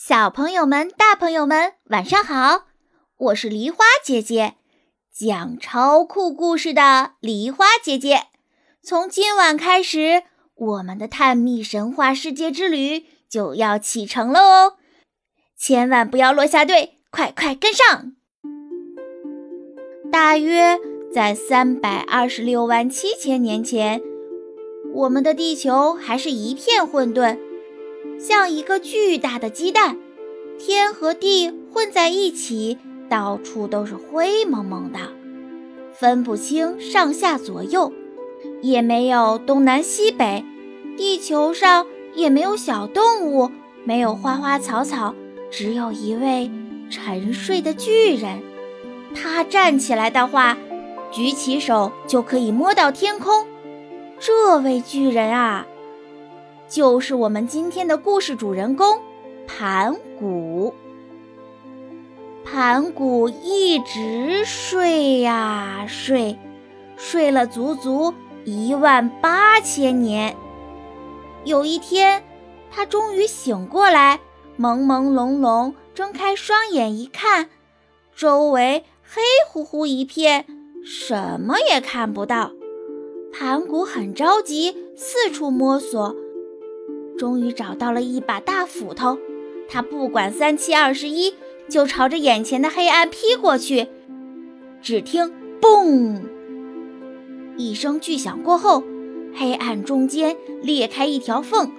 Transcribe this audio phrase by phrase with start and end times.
[0.00, 2.66] 小朋友们、大朋友们，晚上好！
[3.18, 4.54] 我是梨花姐姐，
[5.12, 8.28] 讲超酷故事的梨花姐姐。
[8.80, 10.22] 从今晚开始，
[10.54, 14.74] 我们的探秘神话世界之旅就要启程了哦！
[15.58, 18.12] 千万不要落下队，快快跟上！
[20.12, 20.78] 大约
[21.12, 24.00] 在三百二十六万七千年前，
[24.94, 27.47] 我们的地球还是一片混沌。
[28.18, 29.96] 像一个巨大的鸡蛋，
[30.58, 32.76] 天和地混在一起，
[33.08, 34.98] 到处都是灰蒙蒙的，
[35.94, 37.92] 分不清上下左右，
[38.60, 40.44] 也没有东南西北。
[40.96, 43.50] 地球上也没有小动物，
[43.84, 45.14] 没有花花草草，
[45.48, 46.50] 只有一位
[46.90, 48.42] 沉睡的巨人。
[49.14, 50.58] 他站起来的话，
[51.12, 53.46] 举起手就可以摸到天空。
[54.18, 55.64] 这位巨人啊！
[56.68, 59.00] 就是我们今天的故事主人公
[59.46, 60.74] 盘古。
[62.44, 66.38] 盘古一直睡呀睡，
[66.96, 68.12] 睡了足足
[68.44, 70.36] 一万八千年。
[71.44, 72.22] 有一天，
[72.70, 74.20] 他终于醒过来，
[74.58, 77.48] 朦朦胧胧睁开双眼一看，
[78.14, 80.44] 周围黑乎乎一片，
[80.84, 82.52] 什么也看不到。
[83.32, 86.14] 盘古很着急，四处摸索。
[87.18, 89.18] 终于找到了一把大斧头，
[89.68, 91.34] 他不管三七二十一，
[91.68, 93.88] 就朝着眼前的黑暗劈过去。
[94.80, 96.22] 只听“嘣”
[97.58, 98.84] 一声巨响过后，
[99.34, 101.72] 黑暗中间裂开一条缝，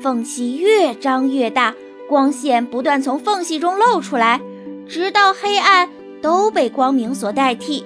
[0.00, 1.74] 缝隙越张越大，
[2.08, 4.40] 光线不断从缝隙中露出来，
[4.88, 5.90] 直到黑暗
[6.22, 7.84] 都被光明所代替。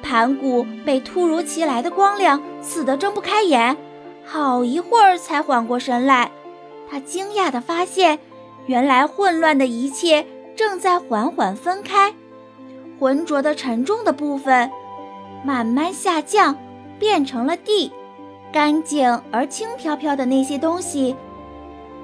[0.00, 3.76] 盘古被突如其来的光亮刺得睁不开眼。
[4.30, 6.30] 好一会儿才缓过神来，
[6.90, 8.18] 他惊讶地发现，
[8.66, 12.14] 原来混乱的一切正在缓缓分开，
[13.00, 14.70] 浑浊的、沉重的部分
[15.42, 16.54] 慢慢下降，
[16.98, 17.90] 变成了地；
[18.52, 21.16] 干净而轻飘飘的那些东西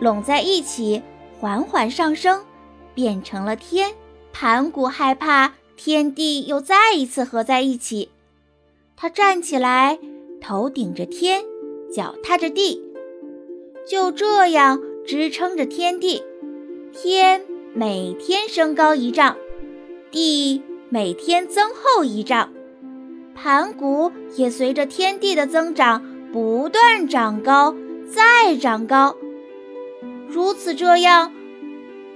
[0.00, 1.02] 拢在一起，
[1.38, 2.42] 缓缓上升，
[2.94, 3.92] 变成了天。
[4.32, 8.10] 盘古害怕天地又再一次合在一起，
[8.96, 9.98] 他站起来，
[10.40, 11.44] 头顶着天。
[11.94, 12.82] 脚踏着地，
[13.88, 16.24] 就这样支撑着天地。
[16.92, 19.36] 天每天升高一丈，
[20.10, 22.52] 地每天增厚一丈，
[23.32, 27.76] 盘古也随着天地的增长不断长高，
[28.08, 29.14] 再长高。
[30.26, 31.32] 如此这样，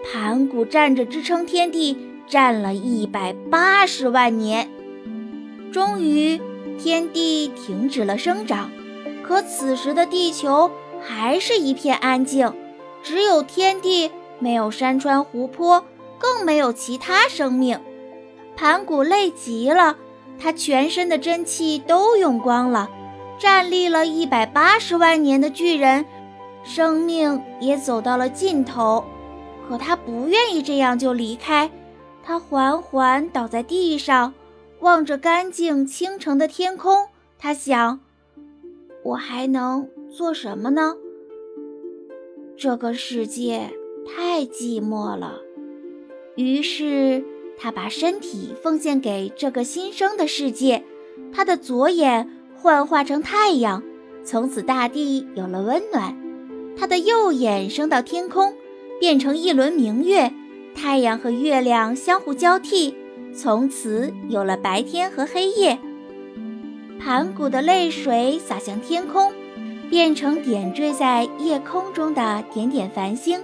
[0.02, 1.96] 盘古站着支撑天地，
[2.26, 4.68] 站了一百八十万年，
[5.70, 6.40] 终于
[6.76, 8.72] 天地停止了生长。
[9.28, 10.70] 可此时的地球
[11.02, 12.50] 还是一片安静，
[13.02, 15.84] 只有天地，没有山川湖泊，
[16.18, 17.78] 更没有其他生命。
[18.56, 19.98] 盘古累极了，
[20.40, 22.88] 他全身的真气都用光了，
[23.38, 26.06] 站立了一百八十万年的巨人，
[26.64, 29.04] 生命也走到了尽头。
[29.68, 31.70] 可他不愿意这样就离开，
[32.24, 34.32] 他缓缓倒在地上，
[34.80, 37.08] 望着干净清澄的天空，
[37.38, 38.00] 他想。
[39.08, 40.94] 我还能做什么呢？
[42.58, 43.70] 这个世界
[44.06, 45.40] 太寂寞了。
[46.36, 47.24] 于是
[47.56, 50.84] 他把身体奉献给这个新生的世界。
[51.32, 53.82] 他的左眼幻化成太阳，
[54.24, 56.14] 从此大地有了温暖。
[56.76, 58.54] 他的右眼升到天空，
[59.00, 60.30] 变成一轮明月，
[60.74, 62.94] 太阳和月亮相互交替，
[63.34, 65.78] 从此有了白天和黑夜。
[66.98, 69.32] 盘古的泪水洒向天空，
[69.88, 73.40] 变成点缀在夜空中的点点繁星；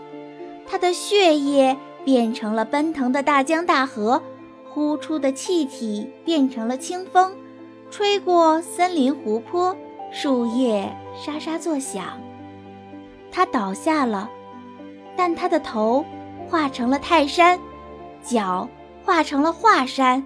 [0.67, 4.21] 他的血液变成了奔腾的大江大河，
[4.69, 7.33] 呼出的气体变成了清风，
[7.91, 9.77] 吹过森林湖泊，
[10.13, 12.05] 树叶沙沙作响。
[13.31, 14.29] 他倒下了，
[15.17, 16.05] 但他的头
[16.49, 17.59] 化成了泰山，
[18.23, 18.69] 脚
[19.05, 20.25] 化成了华山，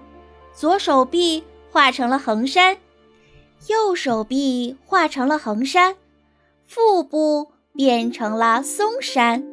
[0.53, 2.75] 左手臂化成了衡山。
[3.67, 5.95] 右手臂化成了衡山，
[6.65, 9.43] 腹部变成了嵩山，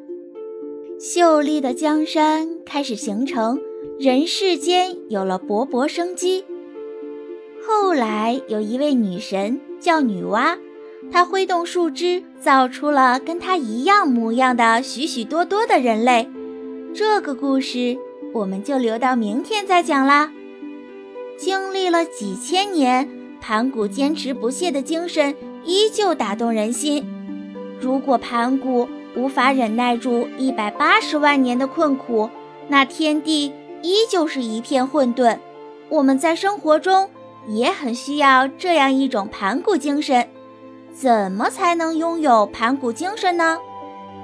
[0.99, 3.61] 秀丽的江山开始形成，
[3.99, 6.44] 人世间有了勃勃生机。
[7.67, 10.56] 后来有一位女神叫女娲，
[11.11, 16.29] 她挥动树枝，造出了跟她一样模样的许许多多的人类。
[16.94, 17.99] 这个故事
[18.32, 20.32] 我们就留到明天再讲啦。
[21.37, 23.25] 经历了几千年。
[23.47, 25.33] 盘古坚持不懈的精神
[25.65, 27.07] 依旧打动人心。
[27.81, 32.29] 如果盘古无法忍耐住一百八十万年的困苦，
[32.67, 33.53] 那天地
[33.83, 35.39] 依旧是一片混沌。
[35.89, 37.09] 我们在生活中
[37.47, 40.29] 也很需要这样一种盘古精神。
[40.93, 43.59] 怎么才能拥有盘古精神呢？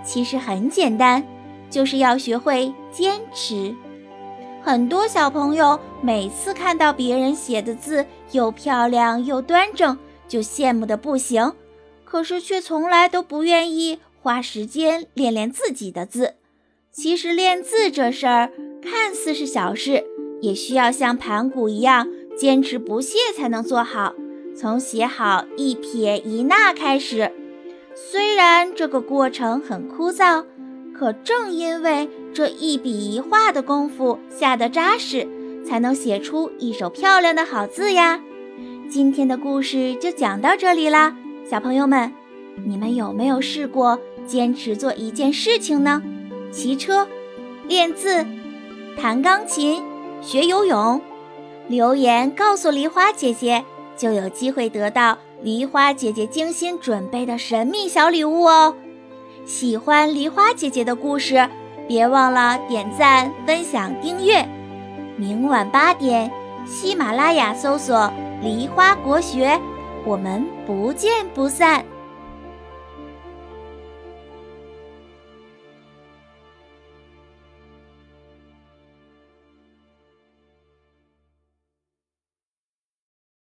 [0.05, 1.23] 其实很简单，
[1.71, 3.73] 就是要学会坚持。
[4.65, 9.99] 很多小朋友每次看到别人写的字又漂亮又端正，
[10.29, 11.53] 就羡慕的不行，
[12.05, 16.35] 可是却从来都不愿意花时间练练自己的字。
[16.93, 20.05] 其实练字这事儿看似是小事，
[20.41, 22.07] 也需要像盘古一样
[22.39, 24.15] 坚持不懈才能做好。
[24.57, 27.33] 从写好一撇一捺开始，
[27.97, 30.45] 虽然这个过程很枯燥，
[30.95, 35.29] 可正因为这一笔一画的功夫下得扎实，
[35.67, 38.21] 才能写出一手漂亮的好字呀。
[38.89, 41.15] 今天的故事就讲到这里啦，
[41.49, 42.13] 小朋友们，
[42.65, 46.03] 你们有没有试过坚持做一件事情呢？
[46.51, 47.07] 骑车、
[47.67, 48.27] 练字、
[48.99, 49.83] 弹钢琴、
[50.21, 51.01] 学游泳，
[51.69, 53.65] 留言告诉梨花姐姐。
[53.95, 58.75] 就有机会得到梨花姐姐精心准备的神秘小礼物哦！
[59.45, 61.49] 喜欢梨花姐姐的故事，
[61.87, 64.47] 别忘了点赞、分享、订阅。
[65.17, 66.31] 明晚八点，
[66.67, 68.11] 喜马拉雅搜索
[68.43, 69.61] “梨花国学”，
[70.05, 71.85] 我们不见不散。